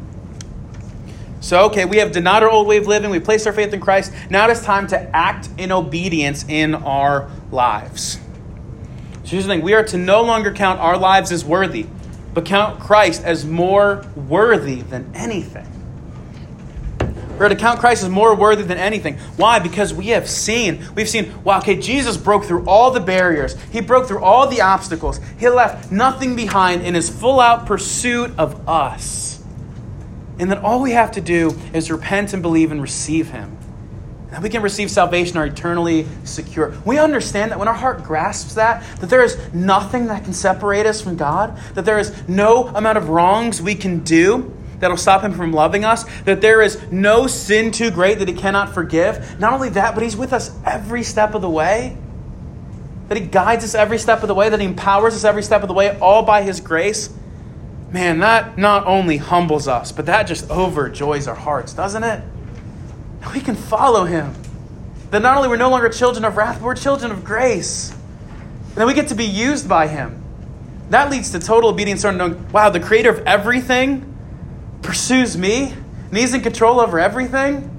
[1.40, 3.80] So, okay, we have denied our old way of living, we placed our faith in
[3.80, 4.12] Christ.
[4.28, 8.18] Now it is time to act in obedience in our lives.
[9.24, 11.86] So here's the thing we are to no longer count our lives as worthy,
[12.34, 15.73] but count Christ as more worthy than anything.
[17.38, 19.18] We're to count Christ as more worthy than anything.
[19.36, 19.58] Why?
[19.58, 23.60] Because we have seen, we've seen, wow, okay, Jesus broke through all the barriers.
[23.72, 25.20] He broke through all the obstacles.
[25.38, 29.42] He left nothing behind in his full out pursuit of us.
[30.38, 33.56] And that all we have to do is repent and believe and receive him.
[34.30, 36.74] And we can receive salvation are eternally secure.
[36.84, 40.86] We understand that when our heart grasps that, that there is nothing that can separate
[40.86, 45.22] us from God, that there is no amount of wrongs we can do that'll stop
[45.22, 49.38] him from loving us, that there is no sin too great that he cannot forgive.
[49.40, 51.96] Not only that, but he's with us every step of the way.
[53.08, 55.62] That he guides us every step of the way, that he empowers us every step
[55.62, 57.10] of the way, all by his grace.
[57.90, 62.24] Man, that not only humbles us, but that just overjoys our hearts, doesn't it?
[63.32, 64.34] We can follow him.
[65.10, 67.90] That not only we're no longer children of wrath, but we're children of grace.
[67.90, 70.22] And then we get to be used by him.
[70.90, 74.13] That leads to total obedience wow, the creator of everything
[74.84, 77.70] pursues me and he's in control over everything,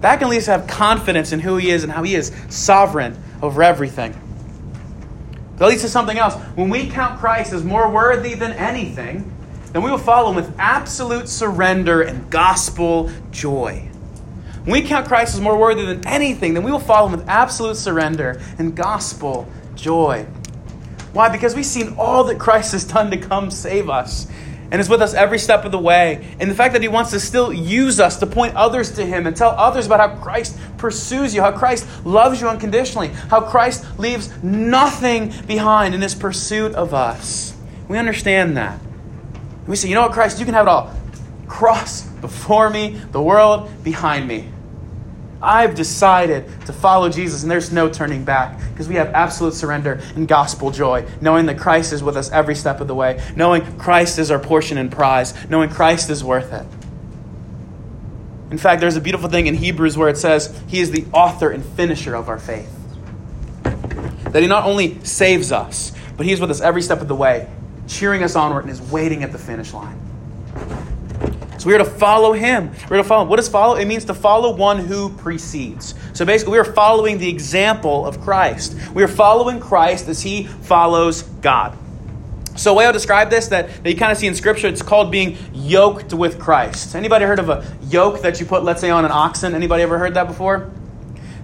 [0.00, 2.32] that can lead us to have confidence in who he is and how he is
[2.48, 4.18] sovereign over everything.
[5.56, 6.34] That leads to something else.
[6.56, 9.30] When we count Christ as more worthy than anything,
[9.72, 13.88] then we will follow him with absolute surrender and gospel joy.
[14.64, 17.28] When we count Christ as more worthy than anything, then we will follow him with
[17.28, 20.26] absolute surrender and gospel joy.
[21.12, 21.28] Why?
[21.28, 24.26] Because we've seen all that Christ has done to come save us.
[24.70, 26.36] And is with us every step of the way.
[26.40, 29.26] And the fact that He wants to still use us to point others to Him
[29.26, 33.84] and tell others about how Christ pursues you, how Christ loves you unconditionally, how Christ
[33.98, 37.56] leaves nothing behind in His pursuit of us.
[37.88, 38.80] We understand that.
[39.66, 40.94] we say, you know what, Christ, you can have it all.
[41.46, 44.48] Cross before me, the world behind me.
[45.44, 50.00] I've decided to follow Jesus, and there's no turning back because we have absolute surrender
[50.16, 53.78] and gospel joy, knowing that Christ is with us every step of the way, knowing
[53.78, 56.66] Christ is our portion and prize, knowing Christ is worth it.
[58.50, 61.50] In fact, there's a beautiful thing in Hebrews where it says, He is the author
[61.50, 62.72] and finisher of our faith.
[63.62, 67.14] That He not only saves us, but He is with us every step of the
[67.14, 67.48] way,
[67.88, 70.00] cheering us onward, and is waiting at the finish line.
[71.64, 72.72] So we are to follow him.
[72.90, 73.24] We're to follow.
[73.24, 73.76] What does follow?
[73.76, 75.94] It means to follow one who precedes.
[76.12, 78.76] So basically, we are following the example of Christ.
[78.92, 81.74] We are following Christ as he follows God.
[82.54, 85.10] So way I'll describe this that, that you kind of see in Scripture, it's called
[85.10, 86.94] being yoked with Christ.
[86.94, 89.54] Anybody heard of a yoke that you put, let's say, on an oxen?
[89.54, 90.70] Anybody ever heard that before?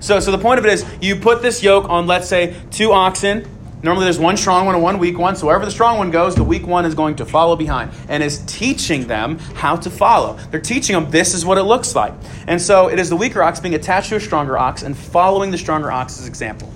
[0.01, 2.93] So, so the point of it is you put this yoke on, let's say, two
[2.93, 3.49] oxen
[3.83, 5.37] Normally there's one strong one and one weak one.
[5.37, 8.23] So wherever the strong one goes, the weak one is going to follow behind and
[8.23, 10.37] is teaching them how to follow.
[10.51, 12.13] They're teaching them this is what it looks like.
[12.47, 15.51] And so it is the weaker ox being attached to a stronger ox and following
[15.51, 16.71] the stronger ox's example.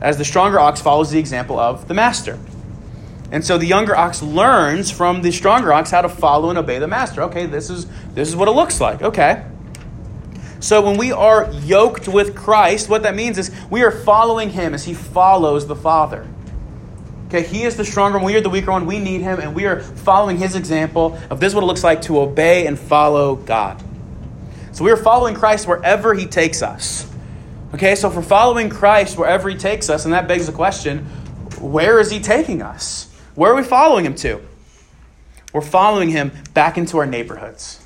[0.00, 2.38] As the stronger ox follows the example of the master.
[3.30, 6.78] And so the younger ox learns from the stronger ox how to follow and obey
[6.78, 7.22] the master.
[7.24, 9.02] Okay, this is this is what it looks like.
[9.02, 9.44] Okay.
[10.60, 14.74] So when we are yoked with Christ, what that means is we are following him
[14.74, 16.26] as he follows the Father.
[17.28, 18.86] Okay, he is the stronger one, we are the weaker one.
[18.86, 21.84] We need him, and we are following his example of this is what it looks
[21.84, 23.82] like to obey and follow God.
[24.72, 27.10] So we are following Christ wherever he takes us.
[27.72, 31.06] Okay, so for following Christ wherever he takes us, and that begs the question
[31.60, 33.12] where is he taking us?
[33.34, 34.40] Where are we following him to?
[35.52, 37.84] We're following him back into our neighborhoods,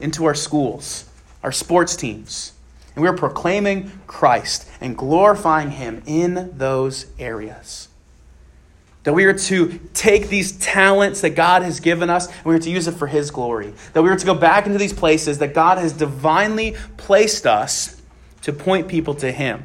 [0.00, 1.07] into our schools,
[1.42, 2.52] our sports teams.
[2.94, 7.88] And we are proclaiming Christ and glorifying Him in those areas.
[9.04, 12.58] That we are to take these talents that God has given us and we are
[12.58, 13.72] to use it for His glory.
[13.92, 18.02] That we are to go back into these places that God has divinely placed us
[18.42, 19.64] to point people to Him.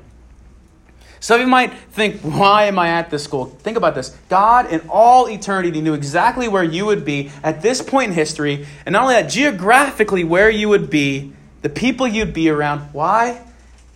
[1.19, 3.45] Some of you might think, why am I at this school?
[3.45, 4.09] Think about this.
[4.27, 8.67] God, in all eternity, knew exactly where you would be at this point in history,
[8.85, 11.31] and not only that, geographically, where you would be
[11.63, 12.81] the people you'd be around.
[12.91, 13.41] Why?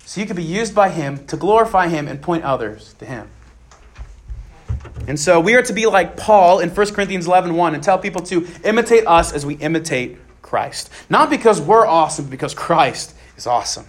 [0.05, 3.29] So you could be used by Him to glorify Him and point others to Him.
[5.05, 7.99] And so we are to be like Paul in 1 Corinthians 11 1 and tell
[7.99, 10.89] people to imitate us as we imitate Christ.
[11.09, 13.85] Not because we're awesome, but because Christ is awesome.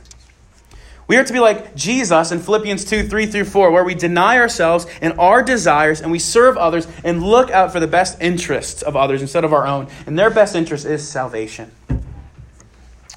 [1.06, 4.38] We are to be like Jesus in Philippians 2 3 through 4, where we deny
[4.38, 8.82] ourselves and our desires and we serve others and look out for the best interests
[8.82, 9.86] of others instead of our own.
[10.06, 11.70] And their best interest is salvation.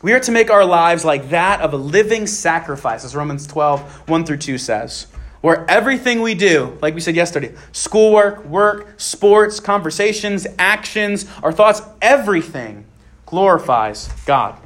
[0.01, 4.09] We are to make our lives like that of a living sacrifice, as Romans 12,
[4.09, 5.07] 1 through 2 says.
[5.41, 11.81] Where everything we do, like we said yesterday, schoolwork, work, sports, conversations, actions, our thoughts,
[12.01, 12.85] everything
[13.25, 14.59] glorifies God.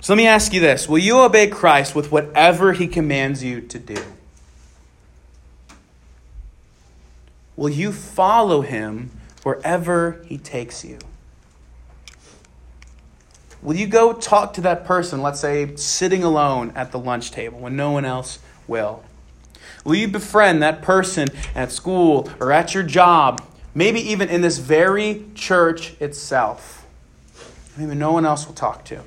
[0.00, 3.60] So let me ask you this Will you obey Christ with whatever he commands you
[3.60, 4.02] to do?
[7.56, 9.10] Will you follow him
[9.42, 10.98] wherever he takes you?
[13.62, 17.58] Will you go talk to that person, let's say sitting alone at the lunch table
[17.58, 19.02] when no one else will?
[19.84, 23.44] Will you befriend that person at school or at your job,
[23.74, 26.86] maybe even in this very church itself?
[27.76, 29.02] Maybe no one else will talk to.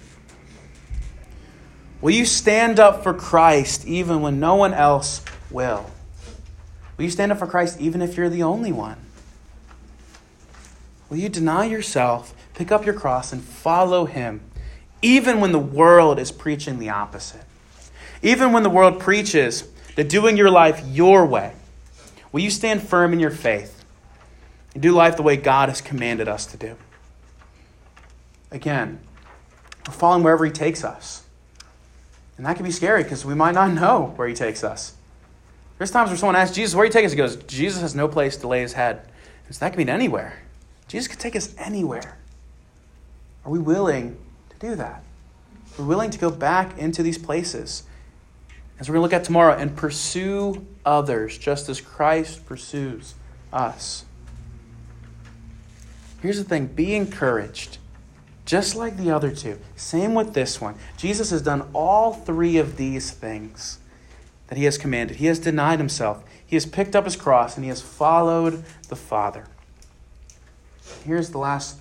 [2.02, 5.90] Will you stand up for Christ even when no one else will?
[6.98, 8.98] Will you stand up for Christ even if you're the only one?
[11.10, 14.42] Will you deny yourself Pick up your cross and follow him,
[15.02, 17.44] even when the world is preaching the opposite.
[18.22, 21.54] Even when the world preaches that doing your life your way,
[22.32, 23.84] will you stand firm in your faith
[24.74, 26.76] and do life the way God has commanded us to do?
[28.52, 29.00] Again,
[29.88, 31.24] we're following wherever He takes us.
[32.38, 34.94] And that can be scary because we might not know where He takes us.
[35.78, 37.12] There's times where someone asks Jesus, Where are you taking us?
[37.12, 39.02] He goes, Jesus has no place to lay His head.
[39.50, 40.40] So that could mean anywhere.
[40.88, 42.18] Jesus could take us anywhere.
[43.46, 44.18] Are we willing
[44.50, 45.04] to do that?
[45.78, 47.84] We're willing to go back into these places,
[48.80, 53.16] as we're going to look at tomorrow, and pursue others just as Christ pursues
[53.52, 54.06] us.
[56.22, 57.78] Here's the thing be encouraged,
[58.46, 59.60] just like the other two.
[59.76, 60.76] Same with this one.
[60.98, 63.80] Jesus has done all three of these things
[64.48, 65.18] that he has commanded.
[65.18, 68.96] He has denied himself, he has picked up his cross, and he has followed the
[68.96, 69.48] Father.
[71.06, 71.81] Here's the last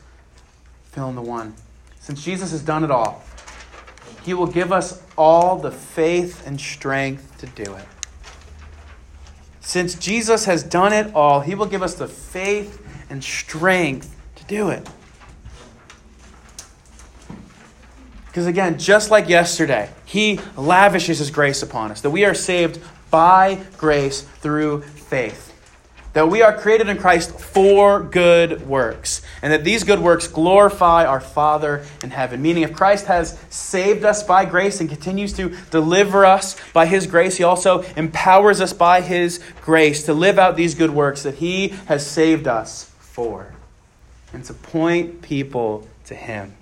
[0.90, 1.54] fill in the one.
[2.00, 3.22] Since Jesus has done it all,
[4.22, 7.84] he will give us all the faith and strength to do it.
[9.60, 14.44] Since Jesus has done it all, he will give us the faith and strength to
[14.44, 14.88] do it.
[18.26, 22.80] Because again, just like yesterday, he lavishes his grace upon us, that we are saved
[23.10, 25.49] by grace through faith
[26.12, 31.04] that we are created in Christ for good works, and that these good works glorify
[31.04, 32.42] our Father in heaven.
[32.42, 37.06] Meaning, if Christ has saved us by grace and continues to deliver us by His
[37.06, 41.36] grace, He also empowers us by His grace to live out these good works that
[41.36, 43.54] He has saved us for,
[44.32, 46.54] and to point people to Him.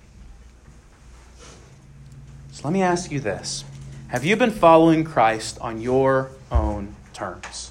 [2.53, 3.65] So let me ask you this
[4.09, 7.71] Have you been following Christ on your own terms?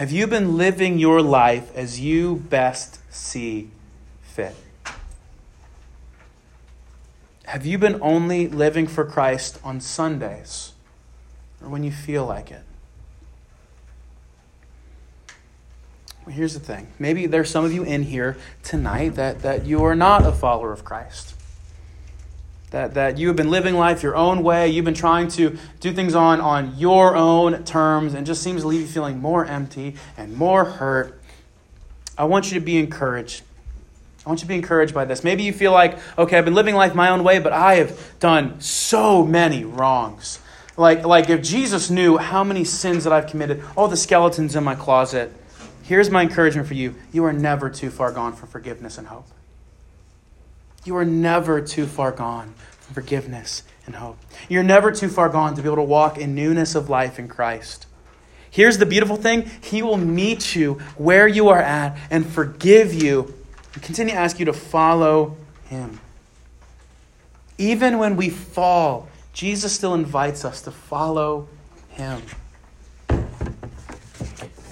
[0.00, 3.68] Have you been living your life as you best see
[4.22, 4.56] fit?
[7.44, 10.72] Have you been only living for Christ on Sundays
[11.62, 12.62] or when you feel like it?
[16.24, 16.90] Well, here's the thing.
[16.98, 20.72] Maybe there's some of you in here tonight that, that you are not a follower
[20.72, 21.34] of Christ
[22.70, 24.68] that, that you have been living life your own way.
[24.68, 28.68] You've been trying to do things on, on your own terms and just seems to
[28.68, 31.20] leave you feeling more empty and more hurt.
[32.16, 33.42] I want you to be encouraged.
[34.24, 35.24] I want you to be encouraged by this.
[35.24, 37.98] Maybe you feel like, okay, I've been living life my own way, but I have
[38.20, 40.38] done so many wrongs.
[40.76, 44.62] Like, like if Jesus knew how many sins that I've committed, all the skeletons in
[44.62, 45.32] my closet,
[45.82, 46.94] here's my encouragement for you.
[47.12, 49.26] You are never too far gone for forgiveness and hope.
[50.84, 54.18] You are never too far gone from forgiveness and hope.
[54.48, 57.28] You're never too far gone to be able to walk in newness of life in
[57.28, 57.86] Christ.
[58.50, 63.34] Here's the beautiful thing He will meet you where you are at and forgive you
[63.74, 66.00] and continue to ask you to follow Him.
[67.58, 71.48] Even when we fall, Jesus still invites us to follow
[71.90, 72.22] Him.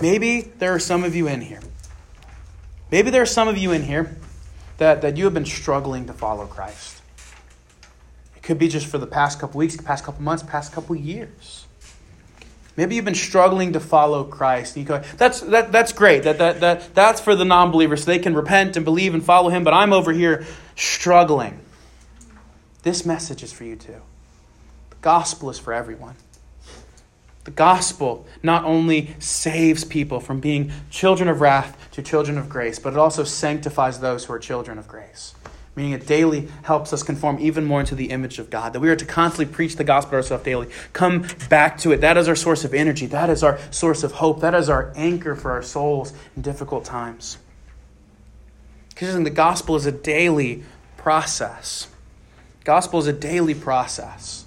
[0.00, 1.60] Maybe there are some of you in here.
[2.90, 4.16] Maybe there are some of you in here
[4.78, 7.02] that, that you have been struggling to follow Christ.
[8.36, 11.66] It could be just for the past couple weeks, past couple months, past couple years.
[12.76, 14.76] Maybe you've been struggling to follow Christ.
[14.76, 16.22] You go, that's, that, that's great.
[16.22, 19.24] That, that, that, that's for the non believers so they can repent and believe and
[19.24, 21.58] follow Him, but I'm over here struggling.
[22.84, 24.00] This message is for you too.
[24.90, 26.14] The gospel is for everyone.
[27.42, 32.78] The gospel not only saves people from being children of wrath to children of grace,
[32.78, 35.34] but it also sanctifies those who are children of grace.
[35.74, 38.72] Meaning it daily helps us conform even more into the image of God.
[38.72, 40.68] That we are to constantly preach the gospel ourselves daily.
[40.92, 42.00] Come back to it.
[42.00, 43.06] That is our source of energy.
[43.06, 44.40] That is our source of hope.
[44.42, 47.36] That is our anchor for our souls in difficult times.
[48.90, 50.62] Because the gospel is a daily
[50.96, 51.88] process.
[52.62, 54.44] Gospel is a daily process.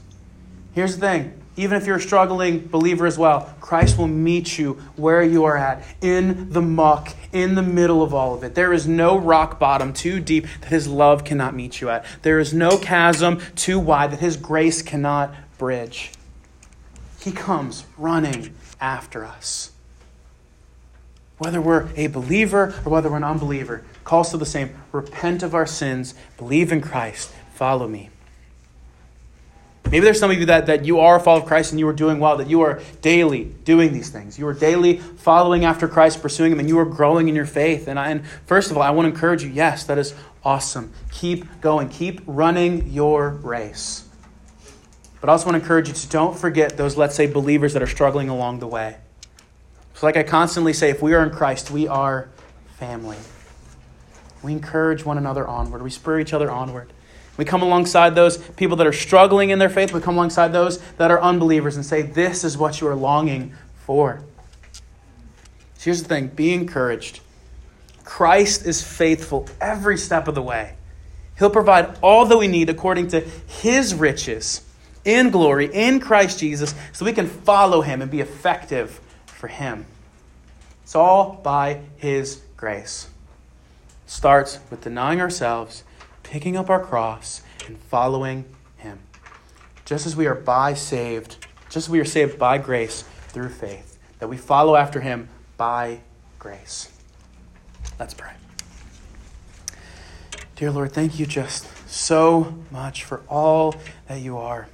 [0.74, 4.74] Here's the thing even if you're a struggling believer as well, Christ will meet you
[4.96, 8.56] where you are at, in the muck, in the middle of all of it.
[8.56, 12.06] There is no rock bottom too deep that His love cannot meet you at.
[12.22, 16.12] There is no chasm too wide that His grace cannot bridge.
[17.20, 19.72] He comes running after us.
[21.38, 25.54] Whether we're a believer or whether we're an unbeliever, calls to the same repent of
[25.54, 28.10] our sins, believe in Christ, follow me.
[29.86, 31.88] Maybe there's some of you that, that you are a follower of Christ and you
[31.88, 34.40] are doing well, that you are daily doing these things.
[34.40, 37.90] You are daily following after Christ, pursuing Him, and you are growing in your faith.
[37.90, 40.14] And, I, and first of all, I want to encourage you yes, that is
[40.46, 40.94] awesome.
[41.12, 44.08] Keep going, keep running your race.
[45.20, 47.84] But I also want to encourage you to don't forget those, let's say, believers that
[47.84, 48.98] are struggling along the way.
[49.94, 52.30] So, like I constantly say, if we are in Christ, we are
[52.80, 53.18] family.
[54.42, 56.92] We encourage one another onward, we spur each other onward.
[57.38, 59.94] We come alongside those people that are struggling in their faith.
[59.94, 63.54] We come alongside those that are unbelievers and say, This is what you are longing
[63.86, 64.22] for.
[64.74, 67.22] So here's the thing be encouraged.
[68.04, 70.76] Christ is faithful every step of the way.
[71.40, 74.62] He'll provide all that we need according to his riches
[75.06, 79.86] in glory in Christ Jesus so we can follow him and be effective for him.
[80.84, 83.10] It's all by his grace.
[84.06, 85.84] Starts with denying ourselves
[86.32, 88.46] picking up our cross and following
[88.78, 88.98] Him.
[89.84, 94.00] Just as we are by saved, just as we are saved by grace through faith,
[94.20, 95.28] that we follow after Him
[95.58, 96.00] by
[96.40, 96.90] grace.
[98.00, 98.32] Let's pray.
[100.56, 103.76] Dear Lord, thank you just so much for all
[104.08, 104.70] that you are.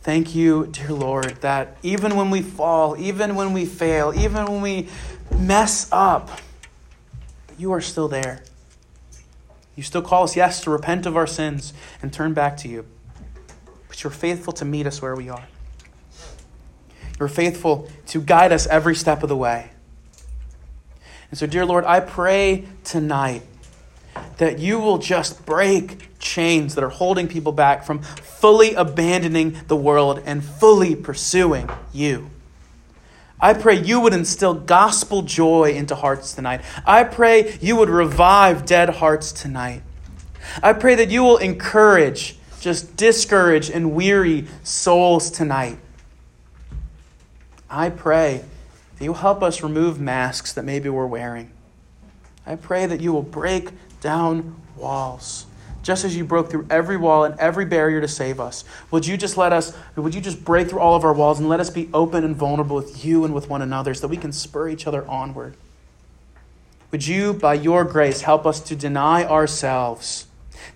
[0.00, 4.60] Thank you, dear Lord, that even when we fall, even when we fail, even when
[4.60, 4.88] we
[5.38, 6.40] mess up,
[7.56, 8.42] you are still there.
[9.82, 11.72] You still call us, yes, to repent of our sins
[12.02, 12.86] and turn back to you.
[13.88, 15.42] But you're faithful to meet us where we are.
[17.18, 19.72] You're faithful to guide us every step of the way.
[21.30, 23.42] And so, dear Lord, I pray tonight
[24.36, 29.74] that you will just break chains that are holding people back from fully abandoning the
[29.74, 32.30] world and fully pursuing you.
[33.42, 36.60] I pray you would instill gospel joy into hearts tonight.
[36.86, 39.82] I pray you would revive dead hearts tonight.
[40.62, 45.78] I pray that you will encourage, just discourage, and weary souls tonight.
[47.68, 48.44] I pray
[48.98, 51.50] that you'll help us remove masks that maybe we're wearing.
[52.46, 53.70] I pray that you will break
[54.00, 55.46] down walls
[55.82, 58.64] just as you broke through every wall and every barrier to save us.
[58.90, 61.48] Would you just let us, would you just break through all of our walls and
[61.48, 64.16] let us be open and vulnerable with you and with one another so that we
[64.16, 65.56] can spur each other onward?
[66.92, 70.26] Would you, by your grace, help us to deny ourselves,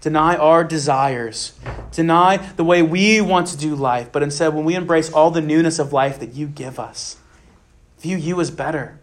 [0.00, 1.52] deny our desires,
[1.92, 5.42] deny the way we want to do life, but instead, when we embrace all the
[5.42, 7.18] newness of life that you give us,
[8.00, 8.98] view you as better?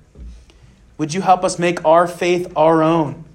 [0.98, 3.26] Would you help us make our faith our own?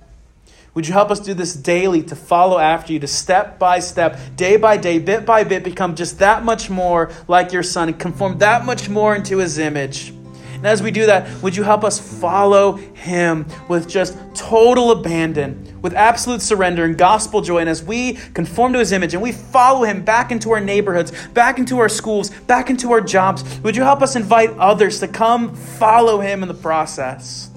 [0.79, 4.17] Would you help us do this daily to follow after you, to step by step,
[4.37, 7.99] day by day, bit by bit, become just that much more like your Son and
[7.99, 10.11] conform that much more into His image?
[10.55, 15.81] And as we do that, would you help us follow Him with just total abandon,
[15.83, 17.59] with absolute surrender and gospel joy?
[17.59, 21.11] And as we conform to His image and we follow Him back into our neighborhoods,
[21.31, 25.09] back into our schools, back into our jobs, would you help us invite others to
[25.09, 27.48] come follow Him in the process?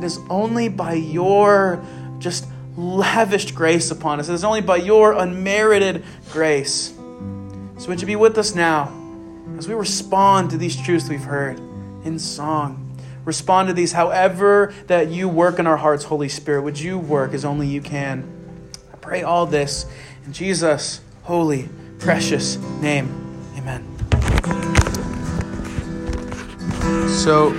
[0.00, 1.84] It is only by your
[2.18, 4.30] just lavished grace upon us.
[4.30, 6.94] It is only by your unmerited grace.
[7.76, 8.90] So would you be with us now
[9.58, 11.58] as we respond to these truths we've heard
[12.02, 12.98] in song?
[13.26, 16.62] Respond to these however that you work in our hearts, Holy Spirit.
[16.62, 18.26] Would you work as only you can?
[18.94, 19.84] I pray all this
[20.24, 23.36] in Jesus' holy, precious name.
[23.58, 23.84] Amen.
[27.08, 27.52] So